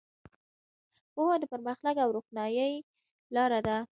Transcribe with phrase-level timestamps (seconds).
[1.13, 2.73] پوهه د پرمختګ او روښنایۍ
[3.35, 3.77] لاره ده.